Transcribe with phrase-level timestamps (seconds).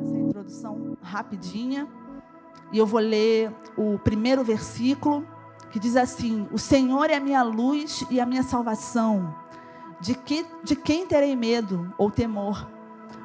[0.00, 1.88] Essa introdução rapidinha.
[2.72, 5.26] E eu vou ler o primeiro versículo,
[5.70, 9.34] que diz assim: O Senhor é a minha luz e a minha salvação.
[10.00, 12.68] De, que, de quem terei medo ou temor?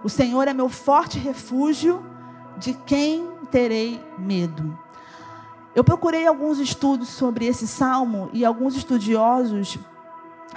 [0.03, 2.03] O Senhor é meu forte refúgio.
[2.57, 4.77] De quem terei medo?
[5.75, 9.77] Eu procurei alguns estudos sobre esse salmo e alguns estudiosos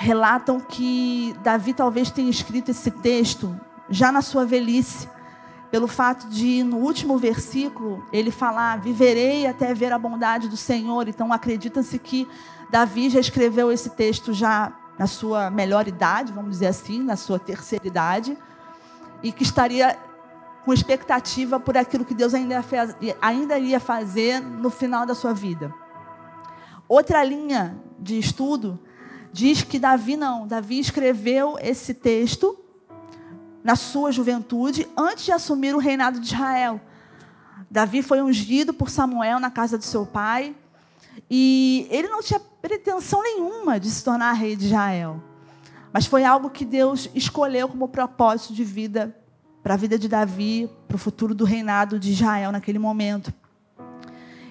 [0.01, 3.54] relatam que Davi talvez tenha escrito esse texto
[3.90, 5.07] já na sua velhice,
[5.71, 11.07] pelo fato de no último versículo ele falar: "Viverei até ver a bondade do Senhor".
[11.07, 12.26] Então acredita-se que
[12.71, 17.39] Davi já escreveu esse texto já na sua melhor idade, vamos dizer assim, na sua
[17.39, 18.39] terceira idade,
[19.23, 19.98] e que estaria
[20.64, 25.35] com expectativa por aquilo que Deus ainda, fez, ainda iria fazer no final da sua
[25.35, 25.75] vida.
[26.89, 28.79] Outra linha de estudo
[29.32, 32.58] diz que Davi não, Davi escreveu esse texto
[33.62, 36.81] na sua juventude antes de assumir o reinado de Israel.
[37.70, 40.56] Davi foi ungido por Samuel na casa do seu pai
[41.31, 45.22] e ele não tinha pretensão nenhuma de se tornar rei de Israel.
[45.92, 49.17] Mas foi algo que Deus escolheu como propósito de vida
[49.62, 53.33] para a vida de Davi, para o futuro do reinado de Israel naquele momento.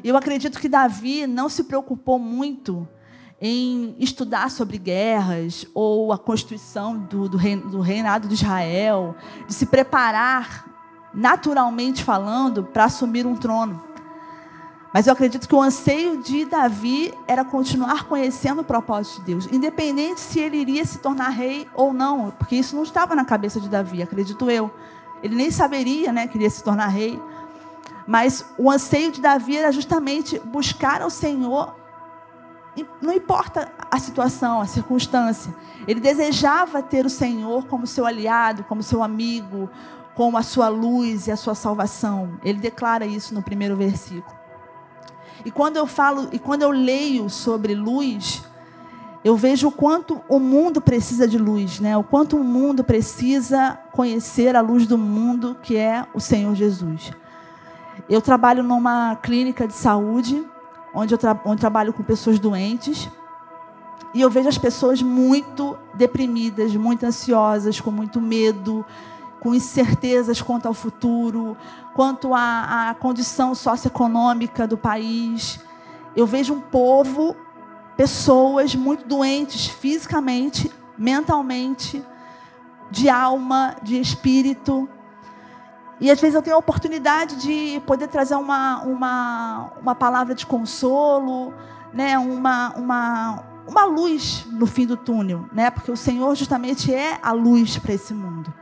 [0.03, 2.87] Eu acredito que Davi não se preocupou muito
[3.41, 9.15] em estudar sobre guerras ou a constituição do, do, do reinado de Israel,
[9.47, 10.65] de se preparar,
[11.13, 13.81] naturalmente falando, para assumir um trono.
[14.93, 19.47] Mas eu acredito que o anseio de Davi era continuar conhecendo o propósito de Deus,
[19.51, 23.61] independente se ele iria se tornar rei ou não, porque isso não estava na cabeça
[23.61, 24.71] de Davi, acredito eu.
[25.21, 27.21] Ele nem saberia né, que iria se tornar rei.
[28.07, 31.75] Mas o anseio de Davi era justamente buscar ao Senhor,
[33.01, 35.53] não importa a situação, a circunstância.
[35.87, 39.69] Ele desejava ter o Senhor como seu aliado, como seu amigo,
[40.15, 42.39] como a sua luz e a sua salvação.
[42.43, 44.37] Ele declara isso no primeiro versículo.
[45.45, 48.43] E quando eu falo, e quando eu leio sobre luz,
[49.23, 51.97] eu vejo o quanto o mundo precisa de luz, né?
[51.97, 57.11] O quanto o mundo precisa conhecer a luz do mundo, que é o Senhor Jesus.
[58.09, 60.45] Eu trabalho numa clínica de saúde,
[60.99, 63.09] onde eu tra onde trabalho com pessoas doentes,
[64.13, 68.85] e eu vejo as pessoas muito deprimidas, muito ansiosas, com muito medo,
[69.39, 71.55] com incertezas quanto ao futuro,
[71.93, 75.59] quanto à, à condição socioeconômica do país.
[76.15, 77.35] Eu vejo um povo
[77.95, 82.03] pessoas muito doentes fisicamente, mentalmente,
[82.89, 84.89] de alma, de espírito.
[85.99, 90.45] E às vezes eu tenho a oportunidade de poder trazer uma, uma, uma palavra de
[90.45, 91.53] consolo,
[91.93, 92.17] né?
[92.17, 95.69] uma, uma, uma luz no fim do túnel, né?
[95.69, 98.53] porque o Senhor justamente é a luz para esse mundo.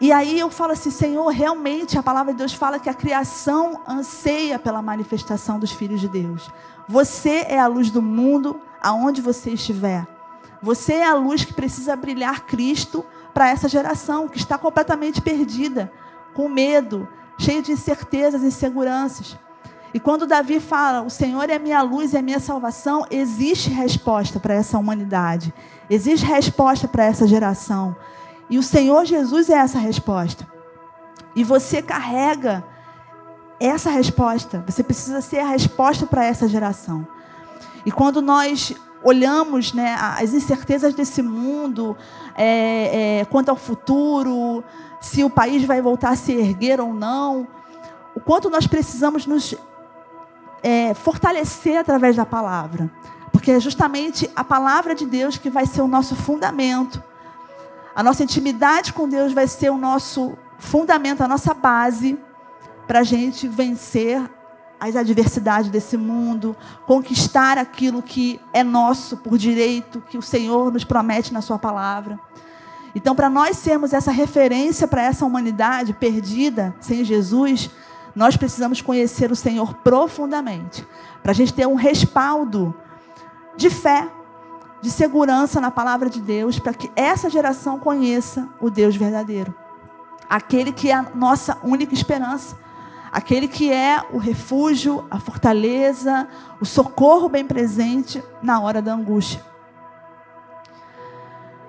[0.00, 3.80] E aí eu falo assim, Senhor, realmente a palavra de Deus fala que a criação
[3.86, 6.50] anseia pela manifestação dos filhos de Deus.
[6.88, 10.06] Você é a luz do mundo aonde você estiver.
[10.60, 15.92] Você é a luz que precisa brilhar Cristo para essa geração que está completamente perdida,
[16.34, 19.36] com medo, cheio de incertezas inseguranças.
[19.94, 24.40] E quando Davi fala, o Senhor é minha luz e a minha salvação, existe resposta
[24.40, 25.52] para essa humanidade.
[25.90, 27.94] Existe resposta para essa geração.
[28.48, 30.46] E o Senhor Jesus é essa resposta.
[31.36, 32.64] E você carrega
[33.60, 34.64] essa resposta.
[34.66, 37.06] Você precisa ser a resposta para essa geração.
[37.84, 41.96] E quando nós olhamos né, as incertezas desse mundo,
[42.36, 44.62] é, é, quanto ao futuro,
[45.00, 47.46] se o país vai voltar a se erguer ou não,
[48.14, 49.54] o quanto nós precisamos nos
[50.62, 52.90] é, fortalecer através da palavra.
[53.32, 57.02] Porque é justamente a palavra de Deus que vai ser o nosso fundamento
[57.94, 62.18] a nossa intimidade com Deus vai ser o nosso fundamento, a nossa base
[62.86, 64.22] para a gente vencer
[64.82, 66.56] as adversidades desse mundo,
[66.86, 72.18] conquistar aquilo que é nosso por direito, que o Senhor nos promete na Sua palavra.
[72.92, 77.70] Então, para nós sermos essa referência para essa humanidade perdida sem Jesus,
[78.12, 80.84] nós precisamos conhecer o Senhor profundamente,
[81.22, 82.74] para a gente ter um respaldo
[83.56, 84.08] de fé,
[84.80, 89.54] de segurança na palavra de Deus, para que essa geração conheça o Deus verdadeiro.
[90.28, 92.60] Aquele que é a nossa única esperança.
[93.12, 96.26] Aquele que é o refúgio, a fortaleza,
[96.58, 99.44] o socorro bem presente na hora da angústia.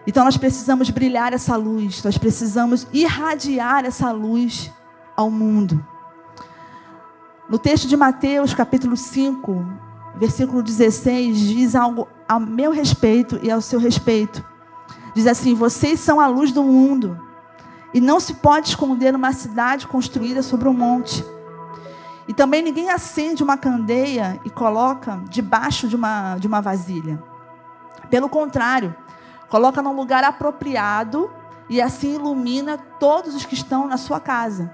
[0.07, 4.72] Então nós precisamos brilhar essa luz, nós precisamos irradiar essa luz
[5.18, 5.86] ao mundo.
[7.50, 9.66] No texto de Mateus, capítulo 5,
[10.16, 14.44] versículo 16, diz algo ao meu respeito e ao seu respeito.
[15.13, 17.19] Diz assim: Vocês são a luz do mundo,
[17.94, 21.24] e não se pode esconder uma cidade construída sobre um monte.
[22.28, 27.22] E também ninguém acende uma candeia e coloca debaixo de uma, de uma vasilha.
[28.10, 28.95] Pelo contrário,
[29.50, 31.30] coloca num lugar apropriado
[31.69, 34.74] e assim ilumina todos os que estão na sua casa.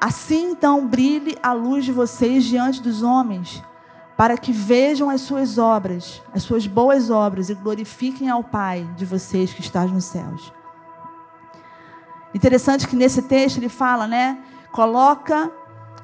[0.00, 3.62] Assim então brilhe a luz de vocês diante dos homens,
[4.16, 9.04] para que vejam as suas obras, as suas boas obras e glorifiquem ao Pai de
[9.04, 10.52] vocês que está nos céus.
[12.36, 14.36] Interessante que nesse texto ele fala, né?
[14.70, 15.50] Coloca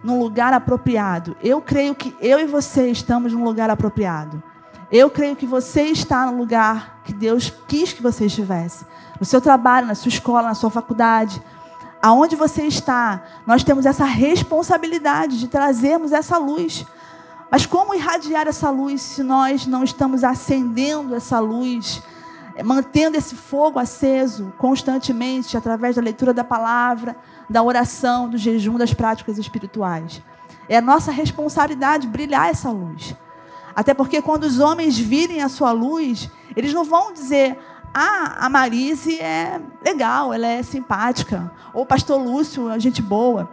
[0.03, 1.37] num lugar apropriado.
[1.43, 4.43] Eu creio que eu e você estamos num lugar apropriado.
[4.91, 8.87] Eu creio que você está no lugar que Deus quis que você estivesse.
[9.21, 11.43] No seu trabalho, na sua escola, na sua faculdade.
[12.01, 16.87] Aonde você está, nós temos essa responsabilidade de trazermos essa luz.
[17.51, 22.03] Mas como irradiar essa luz se nós não estamos acendendo essa luz,
[22.65, 27.17] mantendo esse fogo aceso constantemente através da leitura da palavra,
[27.49, 30.23] da oração, do jejum, das práticas espirituais.
[30.69, 33.15] É a nossa responsabilidade brilhar essa luz.
[33.75, 37.59] Até porque quando os homens virem a sua luz, eles não vão dizer:
[37.95, 43.51] "Ah, a Marise é legal, ela é simpática", ou pastor Lúcio é gente boa.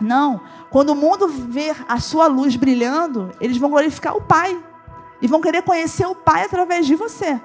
[0.00, 0.40] Não,
[0.70, 4.60] quando o mundo ver a sua luz brilhando, eles vão glorificar o Pai
[5.22, 7.40] e vão querer conhecer o Pai através de você.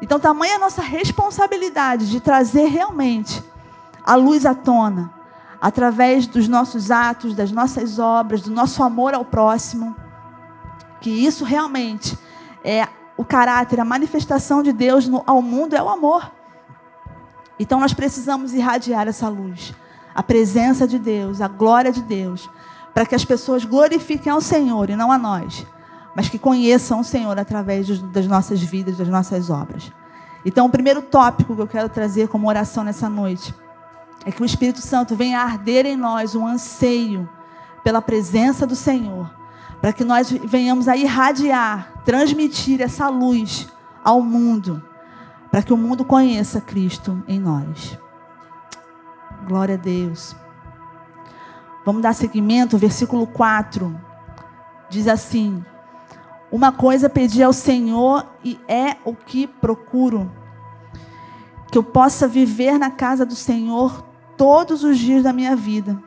[0.00, 3.42] Então, tamanha a nossa responsabilidade de trazer realmente
[4.04, 5.12] a luz à tona,
[5.60, 9.96] através dos nossos atos, das nossas obras, do nosso amor ao próximo,
[11.00, 12.16] que isso realmente
[12.62, 16.30] é o caráter, a manifestação de Deus no, ao mundo é o amor.
[17.58, 19.72] Então nós precisamos irradiar essa luz,
[20.14, 22.50] a presença de Deus, a glória de Deus,
[22.92, 25.66] para que as pessoas glorifiquem ao Senhor e não a nós,
[26.16, 29.92] mas que conheçam o Senhor através das nossas vidas, das nossas obras.
[30.46, 33.54] Então, o primeiro tópico que eu quero trazer como oração nessa noite
[34.24, 37.28] é que o Espírito Santo venha arder em nós um anseio
[37.84, 39.30] pela presença do Senhor,
[39.78, 43.68] para que nós venhamos a irradiar, transmitir essa luz
[44.02, 44.82] ao mundo,
[45.50, 47.98] para que o mundo conheça Cristo em nós.
[49.46, 50.34] Glória a Deus.
[51.84, 53.94] Vamos dar seguimento, versículo 4.
[54.88, 55.62] Diz assim:
[56.56, 60.32] Uma coisa pedi ao Senhor e é o que procuro,
[61.70, 64.02] que eu possa viver na casa do Senhor
[64.38, 66.02] todos os dias da minha vida,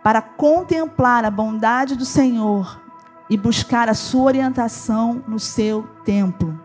[0.00, 2.80] para contemplar a bondade do Senhor
[3.28, 6.56] e buscar a sua orientação no seu templo.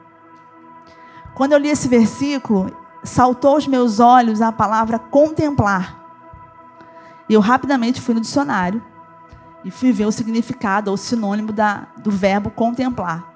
[1.33, 5.99] Quando eu li esse versículo, saltou aos meus olhos a palavra contemplar.
[7.27, 8.83] E eu rapidamente fui no dicionário
[9.63, 13.33] e fui ver o significado ou sinônimo da, do verbo contemplar,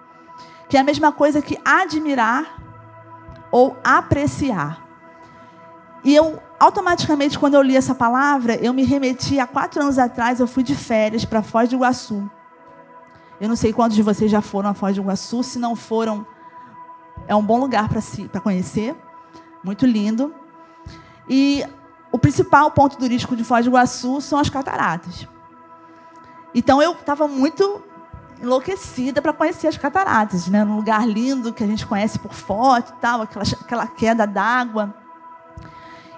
[0.67, 2.61] que é a mesma coisa que admirar
[3.51, 4.85] ou apreciar.
[6.03, 10.39] E eu automaticamente, quando eu li essa palavra, eu me remeti a quatro anos atrás,
[10.39, 12.29] eu fui de férias para Foz do Iguaçu.
[13.39, 16.25] Eu não sei quantos de vocês já foram a Foz do Iguaçu, se não foram,
[17.27, 18.95] é um bom lugar para si, conhecer,
[19.63, 20.33] muito lindo.
[21.29, 21.63] E
[22.11, 25.27] o principal ponto turístico de Foz do Iguaçu são as cataratas.
[26.53, 27.83] Então eu estava muito
[28.41, 30.63] enlouquecida para conhecer as cataratas, né?
[30.63, 34.93] Num lugar lindo que a gente conhece por foto e tal, aquela, aquela queda d'água.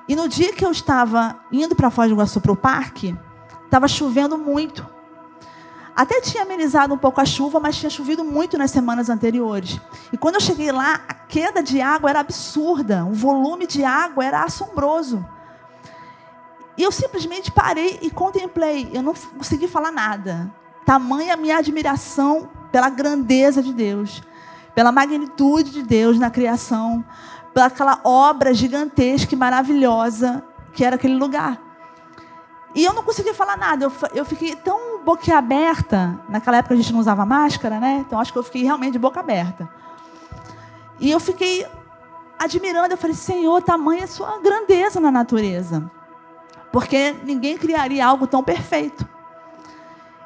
[0.07, 3.17] E no dia que eu estava indo para Foz do Iguaçu para o parque,
[3.65, 4.85] estava chovendo muito.
[5.95, 9.79] Até tinha amenizado um pouco a chuva, mas tinha chovido muito nas semanas anteriores.
[10.13, 14.23] E quando eu cheguei lá, a queda de água era absurda, o volume de água
[14.23, 15.23] era assombroso.
[16.79, 18.89] E eu simplesmente parei e contemplei.
[18.93, 20.49] Eu não consegui falar nada.
[20.85, 24.23] Tamanha a minha admiração pela grandeza de Deus,
[24.73, 27.03] pela magnitude de Deus na criação,
[27.53, 31.61] pelaquela obra gigantesca e maravilhosa que era aquele lugar.
[32.73, 36.17] E eu não conseguia falar nada, eu, eu fiquei tão boquiaberta.
[36.29, 38.05] Naquela época a gente não usava máscara, né?
[38.07, 39.69] Então acho que eu fiquei realmente de boca aberta.
[40.97, 41.67] E eu fiquei
[42.39, 45.91] admirando, eu falei, Senhor, tamanha a sua grandeza na natureza.
[46.71, 49.07] Porque ninguém criaria algo tão perfeito.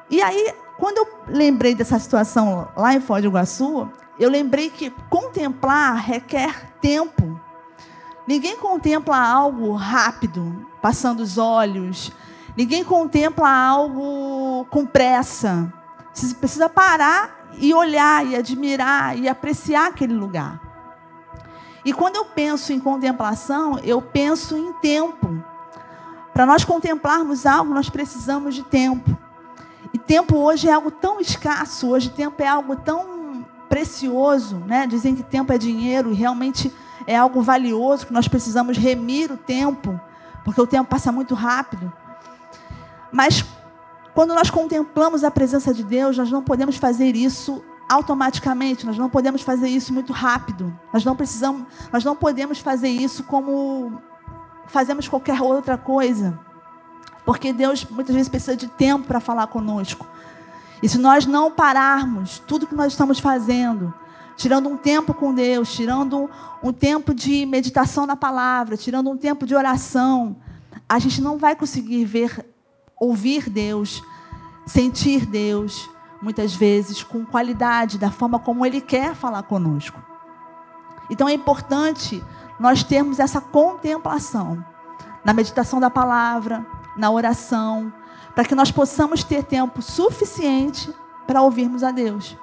[0.09, 4.89] E aí, quando eu lembrei dessa situação lá em Foz do Iguaçu, eu lembrei que
[5.09, 7.39] contemplar requer tempo.
[8.27, 12.11] Ninguém contempla algo rápido, passando os olhos.
[12.55, 15.73] Ninguém contempla algo com pressa.
[16.13, 20.61] Você precisa parar e olhar, e admirar, e apreciar aquele lugar.
[21.83, 25.43] E quando eu penso em contemplação, eu penso em tempo.
[26.33, 29.15] Para nós contemplarmos algo, nós precisamos de tempo.
[29.93, 34.87] E tempo hoje é algo tão escasso, hoje tempo é algo tão precioso, né?
[34.87, 36.73] Dizem que tempo é dinheiro e realmente
[37.05, 39.99] é algo valioso que nós precisamos remir o tempo,
[40.43, 41.91] porque o tempo passa muito rápido.
[43.11, 43.45] Mas
[44.15, 49.09] quando nós contemplamos a presença de Deus, nós não podemos fazer isso automaticamente, nós não
[49.09, 50.73] podemos fazer isso muito rápido.
[50.91, 54.01] Nós não precisamos, nós não podemos fazer isso como
[54.67, 56.39] fazemos qualquer outra coisa.
[57.25, 60.05] Porque Deus muitas vezes precisa de tempo para falar conosco.
[60.81, 63.93] E se nós não pararmos tudo que nós estamos fazendo,
[64.35, 66.29] tirando um tempo com Deus, tirando
[66.61, 70.35] um tempo de meditação na palavra, tirando um tempo de oração,
[70.87, 72.45] a gente não vai conseguir ver,
[72.99, 74.03] ouvir Deus,
[74.65, 75.89] sentir Deus,
[76.21, 80.01] muitas vezes com qualidade, da forma como Ele quer falar conosco.
[81.09, 82.23] Então é importante
[82.59, 84.63] nós termos essa contemplação
[85.23, 86.65] na meditação da palavra,
[86.97, 87.91] na oração,
[88.35, 90.93] para que nós possamos ter tempo suficiente
[91.25, 92.37] para ouvirmos a Deus.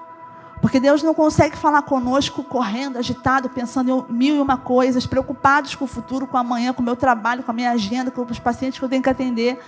[0.61, 5.75] Porque Deus não consegue falar conosco correndo, agitado, pensando em mil e uma coisas, preocupados
[5.75, 8.39] com o futuro, com amanhã, com o meu trabalho, com a minha agenda, com os
[8.39, 9.59] pacientes que eu tenho que atender.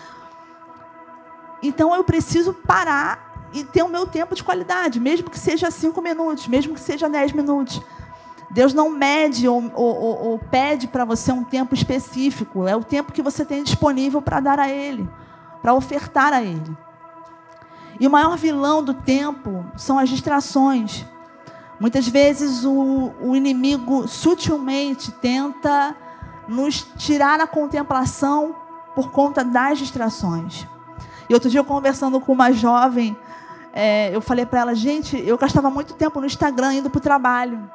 [1.63, 6.03] Então eu preciso parar e ter o meu tempo de qualidade, mesmo que seja cinco
[6.03, 7.81] minutos, mesmo que seja dez minutos.
[8.53, 13.13] Deus não mede ou, ou, ou pede para você um tempo específico, é o tempo
[13.13, 15.09] que você tem disponível para dar a Ele,
[15.63, 16.77] para ofertar a Ele.
[17.99, 21.07] E o maior vilão do tempo são as distrações.
[21.81, 25.97] Muitas vezes o, o inimigo sutilmente tenta
[26.47, 28.55] nos tirar a contemplação
[28.95, 30.67] por conta das distrações.
[31.29, 33.17] E outro dia, eu conversando com uma jovem,
[33.73, 37.03] é, eu falei para ela, gente, eu gastava muito tempo no Instagram indo para o
[37.03, 37.71] trabalho.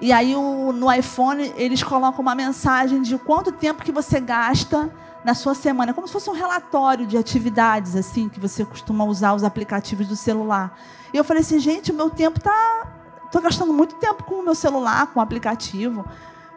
[0.00, 4.90] E aí o, no iPhone eles colocam uma mensagem de quanto tempo que você gasta
[5.24, 9.34] na sua semana, como se fosse um relatório de atividades assim que você costuma usar
[9.34, 10.78] os aplicativos do celular.
[11.12, 12.86] E eu falei assim, gente, o meu tempo tá,
[13.24, 16.04] estou gastando muito tempo com o meu celular, com o aplicativo.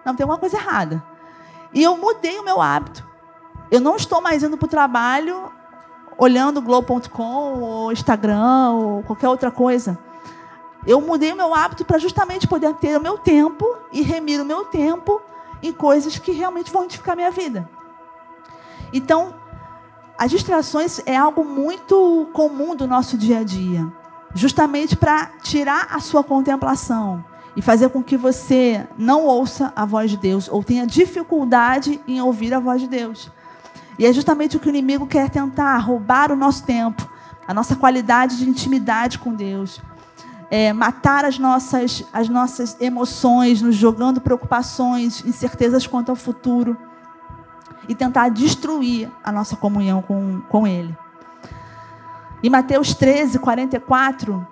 [0.05, 1.03] Não tem alguma coisa errada.
[1.73, 3.07] E eu mudei o meu hábito.
[3.71, 5.51] Eu não estou mais indo para o trabalho
[6.17, 9.97] olhando Globo.com ou Instagram ou qualquer outra coisa.
[10.85, 14.45] Eu mudei o meu hábito para justamente poder ter o meu tempo e remir o
[14.45, 15.21] meu tempo
[15.61, 17.69] em coisas que realmente vão edificar a minha vida.
[18.93, 19.35] Então,
[20.17, 23.91] as distrações é algo muito comum do nosso dia a dia,
[24.33, 27.23] justamente para tirar a sua contemplação
[27.55, 32.21] e fazer com que você não ouça a voz de Deus ou tenha dificuldade em
[32.21, 33.31] ouvir a voz de Deus.
[33.97, 37.09] E é justamente o que o inimigo quer tentar roubar o nosso tempo,
[37.45, 39.81] a nossa qualidade de intimidade com Deus.
[40.51, 46.77] É, matar as nossas, as nossas emoções, nos jogando preocupações, incertezas quanto ao futuro.
[47.87, 50.95] E tentar destruir a nossa comunhão com, com Ele.
[52.43, 54.47] Em Mateus 13, 44,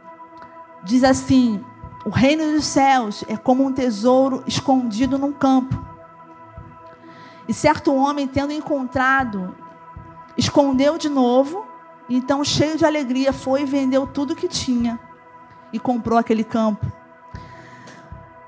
[0.84, 1.63] diz assim:
[2.04, 5.88] O reino dos céus é como um tesouro escondido num campo
[7.48, 9.56] e certo homem, tendo encontrado,
[10.38, 11.66] escondeu de novo,
[12.10, 15.00] então, cheio de alegria, foi e vendeu tudo que tinha
[15.72, 16.86] e comprou aquele campo.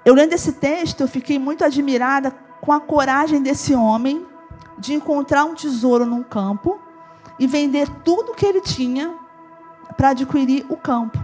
[0.06, 4.26] Eu lendo esse texto, eu fiquei muito admirada com a coragem desse homem
[4.78, 6.80] de encontrar um tesouro num campo
[7.38, 9.14] e vender tudo que ele tinha
[9.96, 11.22] para adquirir o campo.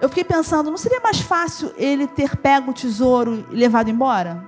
[0.00, 4.44] Eu fiquei pensando, não seria mais fácil ele ter pego o tesouro e levado embora?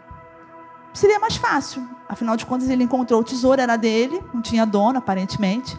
[0.92, 1.88] Seria mais fácil.
[2.08, 5.78] Afinal de contas, ele encontrou o tesouro, era dele, não tinha dono, aparentemente.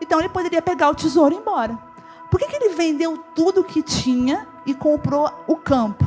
[0.00, 1.78] Então, ele poderia pegar o tesouro e ir embora.
[2.34, 6.04] Por que, que ele vendeu tudo o que tinha e comprou o campo?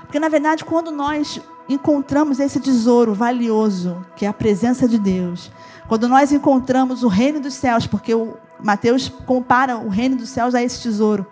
[0.00, 5.52] Porque, na verdade, quando nós encontramos esse tesouro valioso, que é a presença de Deus,
[5.86, 10.56] quando nós encontramos o reino dos céus, porque o Mateus compara o reino dos céus
[10.56, 11.24] a esse tesouro,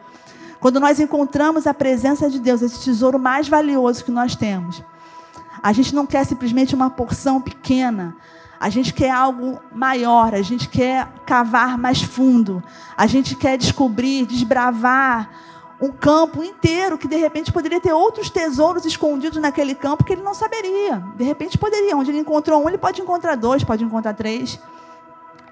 [0.60, 4.84] quando nós encontramos a presença de Deus, esse tesouro mais valioso que nós temos,
[5.60, 8.16] a gente não quer simplesmente uma porção pequena.
[8.58, 12.62] A gente quer algo maior, a gente quer cavar mais fundo,
[12.96, 15.30] a gente quer descobrir, desbravar
[15.80, 20.22] um campo inteiro que de repente poderia ter outros tesouros escondidos naquele campo que ele
[20.22, 21.04] não saberia.
[21.16, 24.58] De repente poderia, onde ele encontrou um, ele pode encontrar dois, pode encontrar três.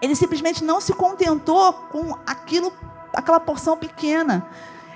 [0.00, 2.72] Ele simplesmente não se contentou com aquilo,
[3.12, 4.46] aquela porção pequena.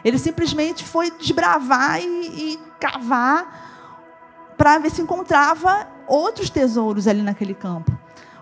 [0.04, 7.54] Ele simplesmente foi desbravar e, e cavar para ver se encontrava outros tesouros ali naquele
[7.54, 7.92] campo.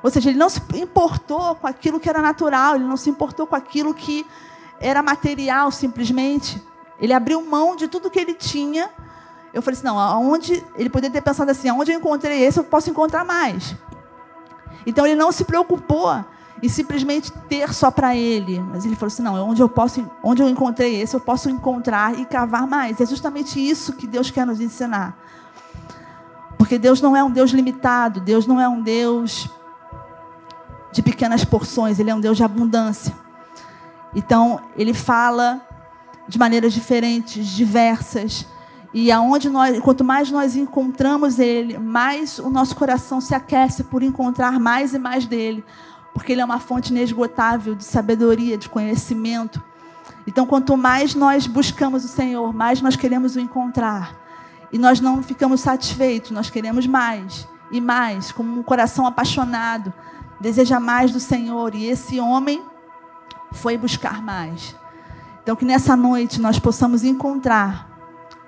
[0.03, 3.47] Ou seja, ele não se importou com aquilo que era natural, ele não se importou
[3.47, 4.27] com aquilo que
[4.81, 6.63] era material simplesmente.
[7.01, 8.91] Ele abriu mão de tudo que ele tinha.
[9.53, 10.63] Eu falei assim: não, aonde.
[10.77, 13.75] Ele poderia ter pensado assim: aonde eu encontrei esse, eu posso encontrar mais.
[14.87, 16.23] Então ele não se preocupou
[16.63, 18.61] e simplesmente ter só para ele.
[18.61, 22.19] Mas ele falou assim: não, onde eu posso, onde eu encontrei esse, eu posso encontrar
[22.19, 23.01] e cavar mais.
[23.01, 25.17] É justamente isso que Deus quer nos ensinar.
[26.65, 29.51] Porque Deus não é um Deus limitado, Deus não é um Deus
[30.91, 33.15] de pequenas porções, Ele é um Deus de abundância.
[34.15, 35.61] Então, Ele fala
[36.27, 38.47] de maneiras diferentes, diversas.
[38.95, 44.03] E aonde nós, quanto mais nós encontramos Ele, mais o nosso coração se aquece por
[44.03, 45.63] encontrar mais e mais dele,
[46.15, 49.63] porque Ele é uma fonte inesgotável de sabedoria, de conhecimento.
[50.27, 54.24] Então, quanto mais nós buscamos o Senhor, mais nós queremos o encontrar.
[54.75, 59.93] E nós não ficamos satisfeitos, nós queremos mais e mais, como um coração apaixonado,
[60.41, 61.77] deseja mais do Senhor.
[61.77, 62.61] E esse homem
[63.53, 64.75] foi buscar mais.
[65.41, 67.89] Então, que nessa noite nós possamos encontrar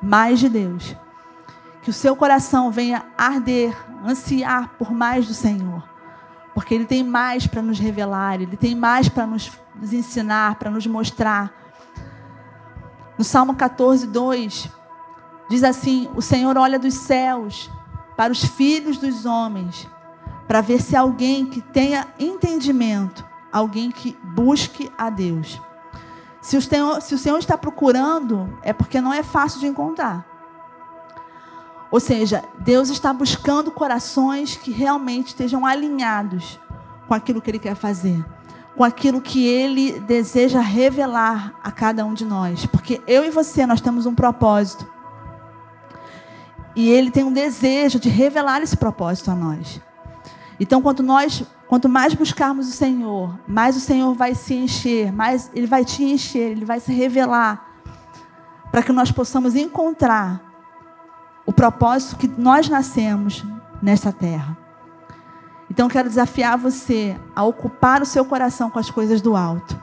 [0.02, 0.96] mais de Deus.
[1.80, 5.88] Que o seu coração venha arder, ansiar por mais do Senhor.
[6.52, 9.52] Porque Ele tem mais para nos revelar, Ele tem mais para nos,
[9.92, 11.52] ensinar, para nos mostrar.
[13.16, 14.74] No Salmo 14, 2,
[15.48, 17.70] diz assim: O Senhor olha dos céus
[18.16, 19.88] para os filhos dos homens,
[20.48, 25.60] para ver se alguém que tenha entendimento, alguém que busque a Deus.
[26.40, 30.24] Se o, Senhor, se o Senhor está procurando, é porque não é fácil de encontrar.
[31.90, 36.58] Ou seja, Deus está buscando corações que realmente estejam alinhados
[37.06, 38.24] com aquilo que Ele quer fazer,
[38.76, 42.66] com aquilo que Ele deseja revelar a cada um de nós.
[42.66, 44.95] Porque eu e você, nós temos um propósito.
[46.76, 49.80] E Ele tem um desejo de revelar esse propósito a nós.
[50.60, 55.50] Então, quanto nós Quanto mais buscarmos o Senhor, mais o Senhor vai se encher, mais
[55.52, 57.66] Ele vai te encher, Ele vai se revelar,
[58.70, 60.40] para que nós possamos encontrar
[61.44, 63.44] o propósito que nós nascemos
[63.82, 64.56] nesta terra.
[65.68, 69.76] Então, quero desafiar você a ocupar o seu coração com as coisas do alto,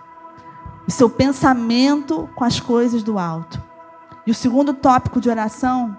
[0.87, 3.61] o seu pensamento com as coisas do alto.
[4.25, 5.97] E o segundo tópico de oração,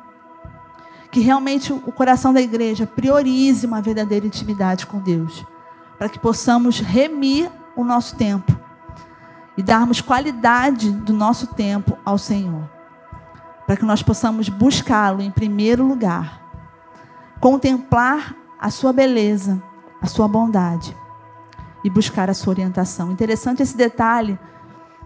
[1.14, 5.46] que realmente o coração da igreja priorize uma verdadeira intimidade com Deus
[5.96, 8.52] para que possamos remir o nosso tempo
[9.56, 12.68] e darmos qualidade do nosso tempo ao Senhor,
[13.64, 16.42] para que nós possamos buscá-lo em primeiro lugar,
[17.38, 19.62] contemplar a sua beleza,
[20.02, 20.96] a sua bondade
[21.84, 23.12] e buscar a sua orientação.
[23.12, 24.36] Interessante esse detalhe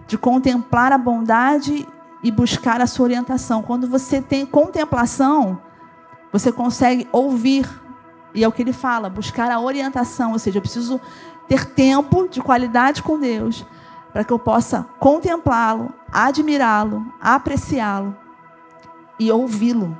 [0.07, 1.87] de contemplar a bondade
[2.23, 3.61] e buscar a sua orientação.
[3.61, 5.68] Quando você tem contemplação,
[6.31, 7.67] você consegue ouvir
[8.33, 11.01] e é o que ele fala, buscar a orientação, ou seja, eu preciso
[11.47, 13.65] ter tempo de qualidade com Deus,
[14.13, 18.15] para que eu possa contemplá-lo, admirá-lo, apreciá-lo
[19.19, 19.97] e ouvi-lo.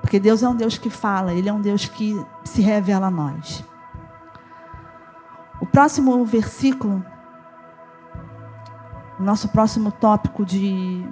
[0.00, 3.10] Porque Deus é um Deus que fala, Ele é um Deus que se revela a
[3.10, 3.64] nós.
[5.60, 7.04] O próximo versículo,
[9.18, 11.04] o nosso próximo tópico de,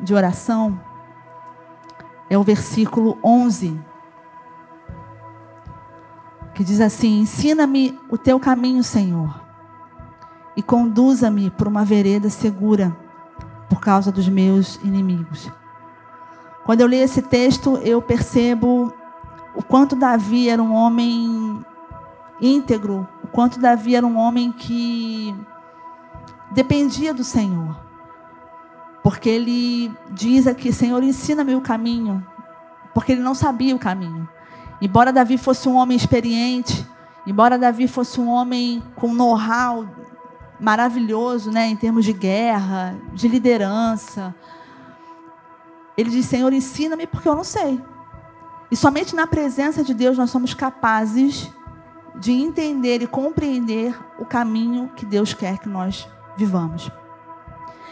[0.00, 0.80] de oração,
[2.30, 3.87] é o versículo 11
[6.58, 9.32] que diz assim: Ensina-me o teu caminho, Senhor,
[10.56, 12.94] e conduza-me por uma vereda segura
[13.68, 15.48] por causa dos meus inimigos.
[16.64, 18.92] Quando eu leio esse texto, eu percebo
[19.54, 21.64] o quanto Davi era um homem
[22.40, 25.32] íntegro, o quanto Davi era um homem que
[26.50, 27.78] dependia do Senhor.
[29.00, 32.26] Porque ele diz aqui: Senhor, ensina-me o caminho,
[32.92, 34.28] porque ele não sabia o caminho.
[34.80, 36.86] Embora Davi fosse um homem experiente,
[37.26, 39.86] embora Davi fosse um homem com know-how
[40.60, 44.34] maravilhoso, né, em termos de guerra, de liderança,
[45.96, 47.80] ele diz: Senhor, ensina-me porque eu não sei.
[48.70, 51.50] E somente na presença de Deus nós somos capazes
[52.14, 56.90] de entender e compreender o caminho que Deus quer que nós vivamos.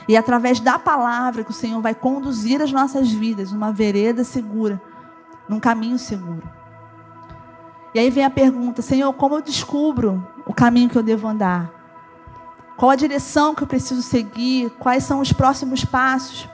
[0.08, 4.80] E através da palavra que o Senhor vai conduzir as nossas vidas numa vereda segura,
[5.48, 6.48] num caminho seguro.
[7.96, 11.72] E aí vem a pergunta: Senhor, como eu descubro o caminho que eu devo andar?
[12.76, 14.68] Qual a direção que eu preciso seguir?
[14.72, 16.46] Quais são os próximos passos?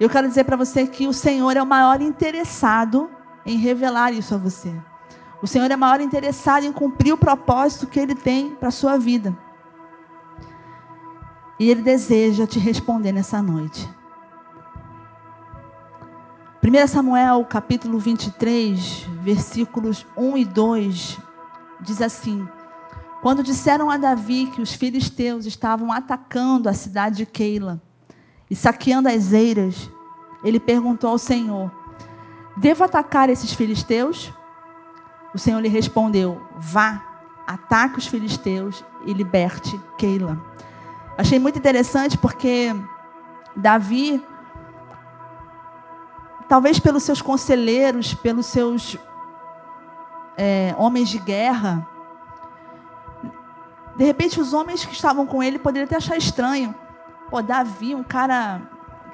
[0.00, 3.08] Eu quero dizer para você que o Senhor é o maior interessado
[3.46, 4.74] em revelar isso a você.
[5.40, 8.72] O Senhor é o maior interessado em cumprir o propósito que Ele tem para a
[8.72, 9.38] sua vida.
[11.60, 13.88] E Ele deseja te responder nessa noite.
[16.62, 21.18] 1 Samuel capítulo 23, versículos 1 e 2,
[21.80, 22.46] diz assim:
[23.22, 27.80] Quando disseram a Davi que os filisteus estavam atacando a cidade de Keila
[28.50, 29.90] e saqueando as eiras,
[30.44, 31.72] ele perguntou ao Senhor:
[32.58, 34.30] Devo atacar esses filisteus?
[35.32, 37.02] O Senhor lhe respondeu: Vá,
[37.46, 40.38] ataque os filisteus e liberte Keila.
[41.16, 42.76] Achei muito interessante porque
[43.56, 44.22] Davi,
[46.50, 48.98] talvez pelos seus conselheiros, pelos seus
[50.36, 51.86] é, homens de guerra,
[53.94, 56.74] de repente os homens que estavam com ele poderiam até achar estranho.
[57.30, 58.62] Pô, Davi, um cara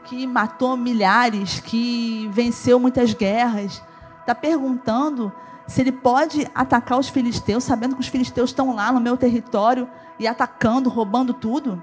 [0.04, 3.82] que matou milhares, que venceu muitas guerras,
[4.20, 5.30] está perguntando
[5.66, 9.86] se ele pode atacar os filisteus, sabendo que os filisteus estão lá no meu território
[10.18, 11.82] e atacando, roubando tudo?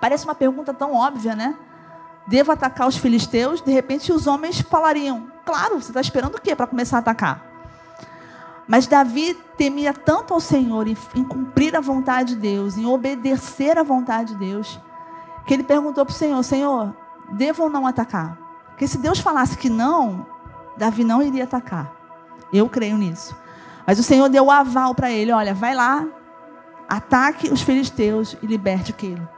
[0.00, 1.54] Parece uma pergunta tão óbvia, né?
[2.30, 3.60] Devo atacar os filisteus?
[3.60, 7.44] De repente os homens falariam: Claro, você está esperando o quê para começar a atacar?
[8.68, 13.76] Mas Davi temia tanto ao Senhor em, em, cumprir a vontade de Deus, em obedecer
[13.76, 14.78] à vontade de Deus,
[15.44, 16.94] que ele perguntou para o Senhor: Senhor,
[17.32, 18.38] devo ou não atacar?
[18.68, 20.24] Porque se Deus falasse que não,
[20.76, 21.92] Davi não iria atacar.
[22.52, 23.36] Eu creio nisso.
[23.84, 26.06] Mas o Senhor deu o aval para ele: olha, vai lá,
[26.88, 29.28] ataque os filisteus e liberte aquilo.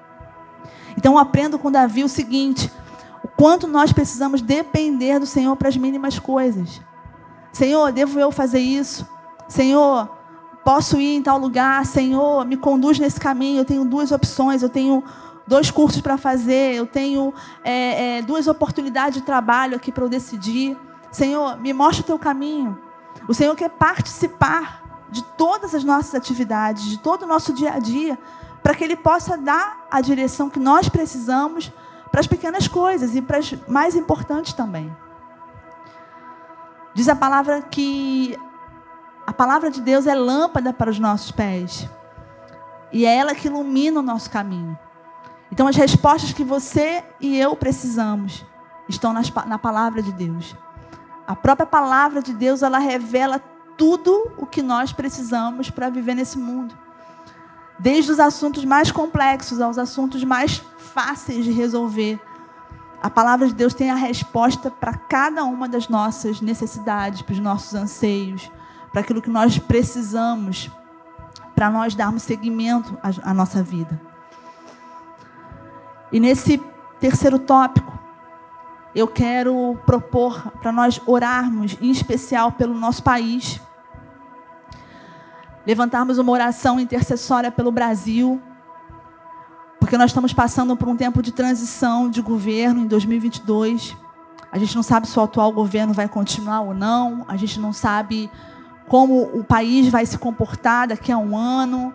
[0.95, 2.71] Então eu aprendo com Davi o seguinte:
[3.37, 6.81] quanto nós precisamos depender do Senhor para as mínimas coisas.
[7.53, 9.07] Senhor, devo eu fazer isso?
[9.49, 10.09] Senhor,
[10.65, 11.85] posso ir em tal lugar?
[11.85, 13.61] Senhor, me conduz nesse caminho.
[13.61, 14.63] Eu tenho duas opções.
[14.63, 15.05] Eu tenho
[15.47, 16.75] dois cursos para fazer.
[16.75, 20.79] Eu tenho é, é, duas oportunidades de trabalho aqui para eu decidir.
[21.11, 22.79] Senhor, me mostra o teu caminho.
[23.29, 27.79] O Senhor quer participar de todas as nossas atividades, de todo o nosso dia a
[27.79, 28.19] dia,
[28.63, 31.71] para que Ele possa dar a direção que nós precisamos
[32.13, 34.95] para as pequenas coisas e para as mais importantes também.
[36.95, 38.39] Diz a palavra que
[39.27, 41.89] a palavra de Deus é lâmpada para os nossos pés.
[42.93, 44.79] E é ela que ilumina o nosso caminho.
[45.51, 48.45] Então, as respostas que você e eu precisamos
[48.89, 50.55] estão nas, na palavra de Deus.
[51.27, 53.41] A própria palavra de Deus, ela revela
[53.77, 56.77] tudo o que nós precisamos para viver nesse mundo.
[57.79, 62.21] Desde os assuntos mais complexos aos assuntos mais fáceis de resolver.
[63.03, 67.39] A palavra de Deus tem a resposta para cada uma das nossas necessidades, para os
[67.41, 68.51] nossos anseios,
[68.93, 70.71] para aquilo que nós precisamos,
[71.55, 74.01] para nós darmos seguimento à, à nossa vida.
[76.13, 76.63] E nesse
[77.01, 77.99] terceiro tópico,
[78.95, 83.61] eu quero propor para nós orarmos, em especial pelo nosso país.
[85.67, 88.41] Levantarmos uma oração intercessória pelo Brasil,
[89.83, 93.97] porque nós estamos passando por um tempo de transição de governo em 2022.
[94.53, 97.73] A gente não sabe se o atual governo vai continuar ou não, a gente não
[97.73, 98.31] sabe
[98.87, 101.93] como o país vai se comportar daqui a um ano.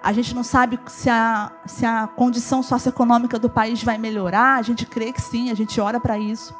[0.00, 4.56] A gente não sabe se a, se a condição socioeconômica do país vai melhorar.
[4.56, 6.54] A gente crê que sim, a gente ora para isso.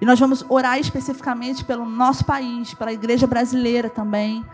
[0.00, 4.46] E nós vamos orar especificamente pelo nosso país, pela igreja brasileira também,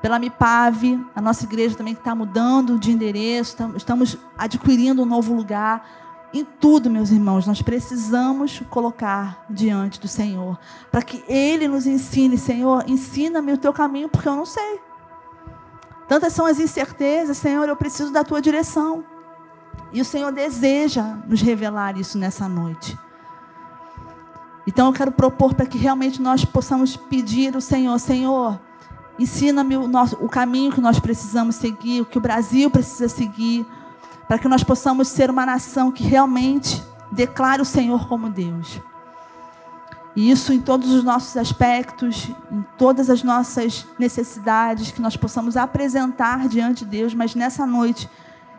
[0.00, 5.34] pela MIPAV, a nossa igreja também que está mudando de endereço, estamos adquirindo um novo
[5.34, 5.86] lugar.
[6.32, 10.58] Em tudo, meus irmãos, nós precisamos colocar diante do Senhor,
[10.90, 14.80] para que Ele nos ensine, Senhor, ensina-me o teu caminho, porque eu não sei.
[16.08, 19.04] Tantas são as incertezas, Senhor, eu preciso da tua direção.
[19.92, 22.96] E o Senhor deseja nos revelar isso nessa noite.
[24.66, 28.60] Então eu quero propor para que realmente nós possamos pedir o Senhor, Senhor,
[29.20, 33.66] ensina-me o, o caminho que nós precisamos seguir, o que o Brasil precisa seguir,
[34.26, 38.80] para que nós possamos ser uma nação que realmente declare o Senhor como Deus.
[40.16, 45.56] E isso em todos os nossos aspectos, em todas as nossas necessidades, que nós possamos
[45.56, 48.08] apresentar diante de Deus, mas nessa noite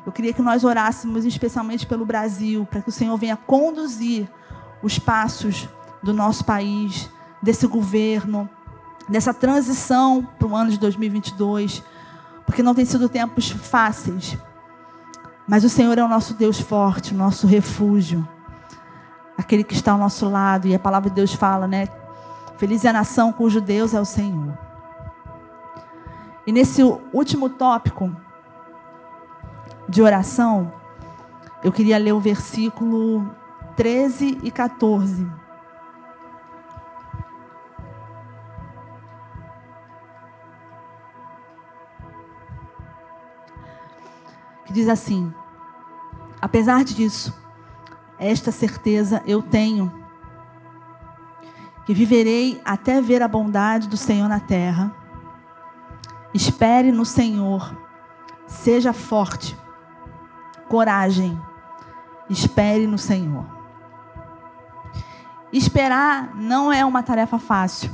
[0.06, 4.30] eu queria que nós orássemos especialmente pelo Brasil, para que o Senhor venha conduzir
[4.82, 5.67] os passos
[6.02, 7.10] do nosso país,
[7.41, 8.50] desse governo,
[9.12, 11.84] dessa transição para o ano de 2022,
[12.45, 14.38] porque não tem sido tempos fáceis.
[15.47, 18.28] Mas o Senhor é o nosso Deus forte, o nosso refúgio
[19.41, 20.67] aquele que está ao nosso lado.
[20.67, 21.88] E a palavra de Deus fala, né?
[22.58, 24.58] Feliz é a nação cujo Deus é o Senhor.
[26.45, 28.15] E nesse último tópico
[29.89, 30.71] de oração,
[31.63, 33.30] eu queria ler o versículo
[33.76, 35.28] 13 e 14.
[44.72, 45.34] Que diz assim:
[46.42, 47.38] Apesar disso,
[48.18, 49.92] esta certeza eu tenho,
[51.86, 54.96] que viverei até ver a bondade do Senhor na terra.
[56.34, 57.76] Espere no Senhor,
[58.48, 59.58] seja forte,
[60.70, 61.38] coragem,
[62.30, 63.46] espere no Senhor.
[65.52, 67.92] Esperar não é uma tarefa fácil.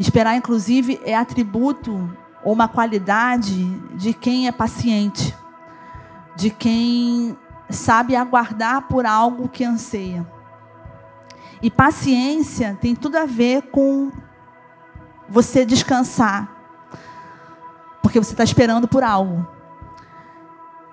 [0.00, 2.10] Esperar, inclusive, é atributo
[2.42, 5.32] ou uma qualidade de quem é paciente,
[6.40, 7.36] de quem
[7.68, 10.26] sabe aguardar por algo que anseia.
[11.60, 14.10] E paciência tem tudo a ver com
[15.28, 16.50] você descansar,
[18.02, 19.46] porque você está esperando por algo.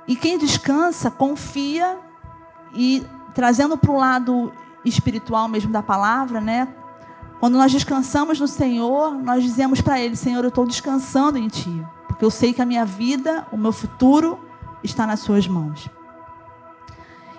[0.05, 1.97] E quem descansa, confia
[2.73, 4.51] e trazendo para o lado
[4.83, 6.67] espiritual mesmo da palavra, né?
[7.39, 11.87] Quando nós descansamos no Senhor, nós dizemos para Ele: Senhor, eu estou descansando em Ti,
[12.05, 14.46] porque eu sei que a minha vida, o meu futuro
[14.83, 15.89] está nas Suas mãos.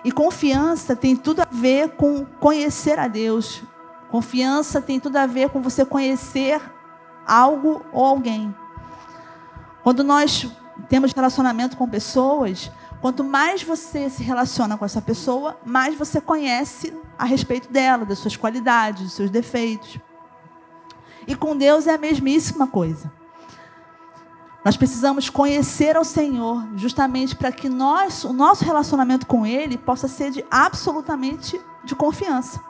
[0.03, 3.61] E confiança tem tudo a ver com conhecer a Deus.
[4.09, 6.61] Confiança tem tudo a ver com você conhecer
[7.27, 8.55] algo ou alguém.
[9.83, 10.49] Quando nós
[10.87, 12.71] temos relacionamento com pessoas,
[13.01, 18.19] quanto mais você se relaciona com essa pessoa, mais você conhece a respeito dela, das
[18.19, 19.99] suas qualidades, dos seus defeitos.
[21.27, 23.11] E com Deus é a mesmíssima coisa.
[24.63, 30.07] Nós precisamos conhecer ao Senhor, justamente para que nós, o nosso relacionamento com Ele possa
[30.07, 32.61] ser de absolutamente de confiança.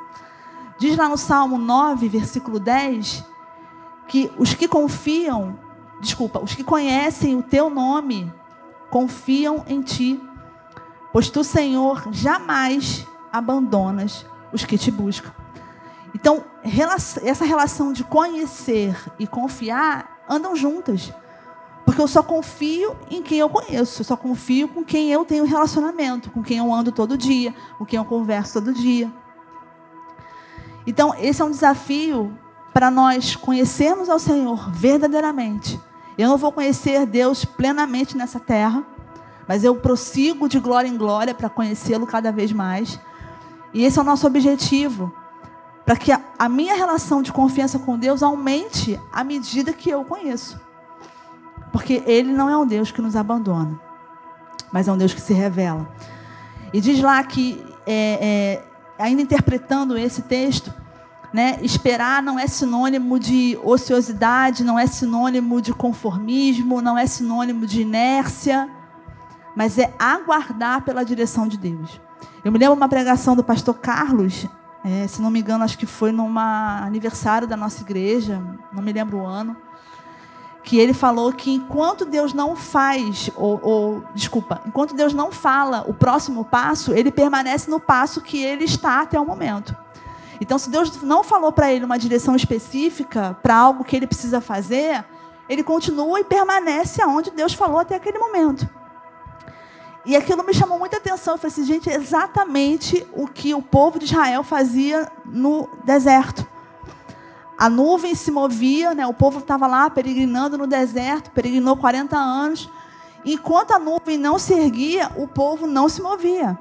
[0.77, 3.25] Diz lá no Salmo 9, versículo 10,
[4.07, 5.59] que os que confiam,
[5.99, 8.31] desculpa, os que conhecem o teu nome,
[8.89, 10.21] confiam em ti,
[11.11, 15.31] pois tu, Senhor, jamais abandonas os que te buscam.
[16.13, 16.43] Então,
[17.23, 21.11] essa relação de conhecer e confiar andam juntas.
[21.89, 25.43] Porque eu só confio em quem eu conheço, eu só confio com quem eu tenho
[25.43, 29.11] relacionamento, com quem eu ando todo dia, com quem eu converso todo dia.
[30.85, 32.31] Então, esse é um desafio
[32.71, 35.81] para nós conhecermos ao Senhor verdadeiramente.
[36.15, 38.85] Eu não vou conhecer Deus plenamente nessa terra,
[39.47, 42.99] mas eu prossigo de glória em glória para conhecê-lo cada vez mais.
[43.73, 45.11] E esse é o nosso objetivo,
[45.87, 50.68] para que a, minha relação de confiança com Deus aumente à medida que eu conheço.
[51.71, 53.79] Porque Ele não é um Deus que nos abandona,
[54.71, 55.87] mas é um Deus que se revela.
[56.73, 58.61] E diz lá que, é,
[58.97, 60.73] é, ainda interpretando esse texto,
[61.31, 67.67] né, esperar não é sinônimo de ociosidade, não é sinônimo de conformismo, não é sinônimo
[67.67, 68.69] de inércia,
[69.55, 72.01] mas é aguardar pela direção de Deus.
[72.43, 74.47] Eu me lembro uma pregação do pastor Carlos,
[74.83, 78.91] é, se não me engano, acho que foi num aniversário da nossa igreja, não me
[78.91, 79.55] lembro o ano
[80.63, 85.85] que ele falou que enquanto Deus não faz, ou, ou, desculpa, enquanto Deus não fala
[85.87, 89.75] o próximo passo, ele permanece no passo que ele está até o momento.
[90.41, 94.39] Então, se Deus não falou para ele uma direção específica para algo que ele precisa
[94.39, 95.03] fazer,
[95.49, 98.69] ele continua e permanece aonde Deus falou até aquele momento.
[100.05, 101.33] E aquilo me chamou muita atenção.
[101.33, 106.47] Eu falei assim, gente, é exatamente o que o povo de Israel fazia no deserto.
[107.59, 109.05] A nuvem se movia, né?
[109.05, 112.69] o povo estava lá peregrinando no deserto, peregrinou 40 anos.
[113.25, 116.57] Enquanto a nuvem não se erguia, o povo não se movia.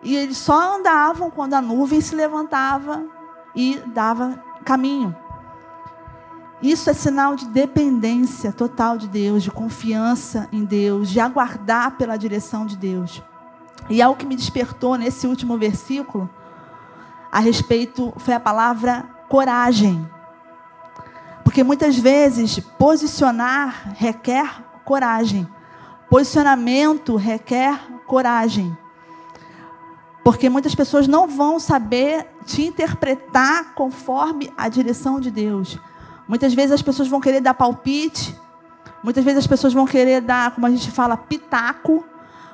[0.00, 3.04] E eles só andavam quando a nuvem se levantava
[3.52, 5.12] e dava caminho.
[6.62, 12.16] Isso é sinal de dependência total de Deus, de confiança em Deus, de aguardar pela
[12.16, 13.20] direção de Deus.
[13.90, 16.30] E algo que me despertou nesse último versículo
[17.32, 20.06] a respeito foi a palavra coragem.
[21.42, 25.48] Porque muitas vezes posicionar requer coragem.
[26.10, 28.76] Posicionamento requer coragem.
[30.22, 35.78] Porque muitas pessoas não vão saber te interpretar conforme a direção de Deus.
[36.28, 38.38] Muitas vezes as pessoas vão querer dar palpite.
[39.02, 42.04] Muitas vezes as pessoas vão querer dar, como a gente fala, pitaco.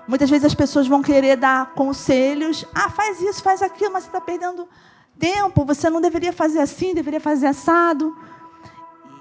[0.06, 2.64] Muitas vezes as pessoas vão querer dar conselhos.
[2.72, 4.68] Ah, faz isso, faz aquilo, mas você está perdendo
[5.18, 8.16] tempo, você não deveria fazer assim, deveria fazer assado.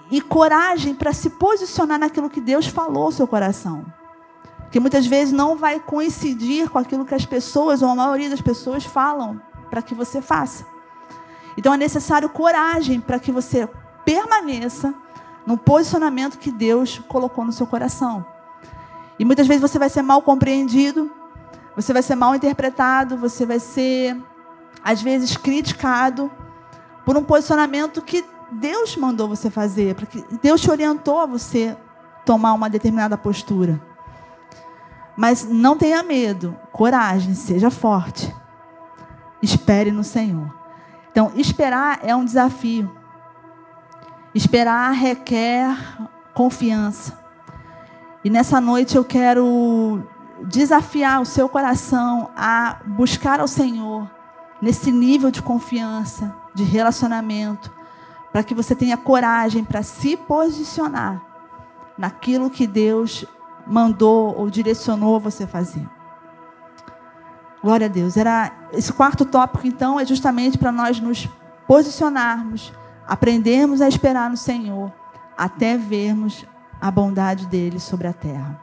[0.10, 3.86] E coragem para se posicionar naquilo que Deus falou ao seu coração.
[4.72, 8.42] Que muitas vezes não vai coincidir com aquilo que as pessoas, ou a maioria das
[8.42, 10.66] pessoas, falam para que você faça.
[11.58, 13.68] Então é necessário coragem para que você
[14.06, 14.94] permaneça
[15.46, 18.26] no posicionamento que Deus colocou no seu coração.
[19.20, 21.12] E muitas vezes você vai ser mal compreendido,
[21.76, 24.16] você vai ser mal interpretado, você vai ser
[24.88, 26.32] às vezes criticado
[27.04, 31.76] por um posicionamento que Deus mandou você fazer, porque Deus te orientou a você
[32.26, 33.82] tomar uma determinada postura.
[35.14, 38.34] Mas não tenha medo, coragem, seja forte.
[39.42, 40.56] Espere no Senhor.
[41.12, 42.90] Então, esperar é um desafio.
[44.34, 45.76] Esperar requer
[46.34, 47.20] confiança.
[48.24, 50.02] E nessa noite eu quero
[50.46, 54.16] desafiar o seu coração a buscar ao Senhor
[54.62, 57.72] nesse nível de confiança, de relacionamento,
[58.32, 61.22] para que você tenha coragem para se posicionar
[61.98, 63.26] naquilo que Deus
[63.66, 65.88] mandou ou direcionou você fazer.
[67.62, 68.16] Glória a Deus.
[68.16, 71.28] Era esse quarto tópico então é justamente para nós nos
[71.68, 72.72] posicionarmos,
[73.08, 74.92] aprendermos a esperar no Senhor
[75.38, 76.46] até vermos
[76.80, 78.60] a bondade dele sobre a terra.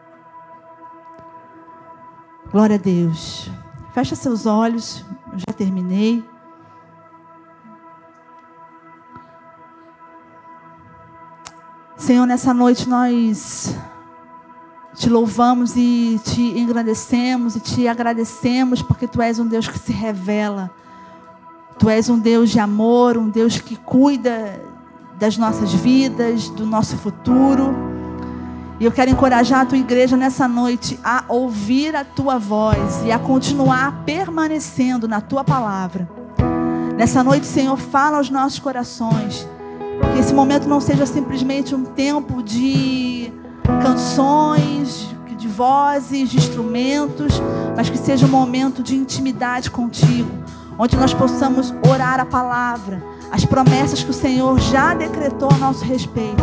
[2.50, 3.50] Glória a Deus.
[3.94, 6.24] Fecha seus olhos, eu já terminei.
[11.96, 13.72] Senhor, nessa noite nós
[14.96, 19.92] te louvamos e te engrandecemos e te agradecemos porque tu és um Deus que se
[19.92, 20.72] revela.
[21.78, 24.60] Tu és um Deus de amor, um Deus que cuida
[25.20, 27.93] das nossas vidas, do nosso futuro.
[28.80, 33.12] E eu quero encorajar a tua igreja nessa noite a ouvir a tua voz e
[33.12, 36.08] a continuar permanecendo na tua palavra.
[36.96, 39.48] Nessa noite, Senhor, fala aos nossos corações.
[40.12, 43.32] Que esse momento não seja simplesmente um tempo de
[43.82, 47.40] canções, de vozes, de instrumentos,
[47.76, 50.30] mas que seja um momento de intimidade contigo,
[50.78, 55.84] onde nós possamos orar a palavra, as promessas que o Senhor já decretou a nosso
[55.84, 56.42] respeito,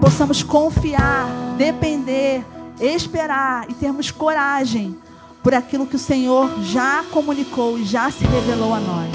[0.00, 2.44] possamos confiar, depender,
[2.80, 4.96] esperar e termos coragem
[5.42, 9.10] por aquilo que o Senhor já comunicou e já se revelou a nós.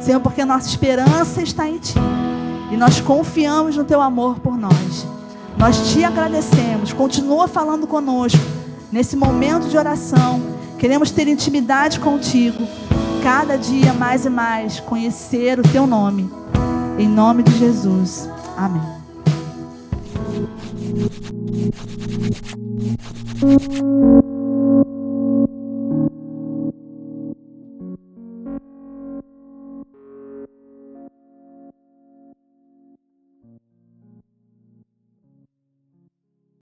[0.00, 1.94] Senhor, porque nossa esperança está em Ti
[2.70, 5.06] e nós confiamos no Teu amor por nós.
[5.58, 6.92] Nós te agradecemos.
[6.92, 8.40] Continua falando conosco
[8.92, 10.40] nesse momento de oração.
[10.78, 12.64] Queremos ter intimidade contigo.
[13.22, 16.30] Cada dia mais e mais conhecer o teu nome.
[16.96, 18.30] Em nome de Jesus.
[18.56, 18.97] Amém.
[20.88, 20.94] う
[23.44, 24.27] ん。